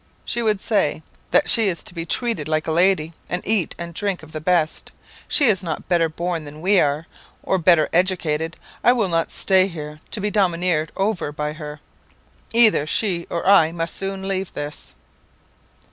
[0.25, 3.93] she would say, 'that she is to be treated like a lady, and eat and
[3.93, 4.91] drink of the best.
[5.27, 7.05] She is not better born than we are,
[7.43, 8.55] or better educated.
[8.83, 11.81] I will not stay here to be domineered over by her.
[12.51, 14.95] Either she or I must soon leave this.'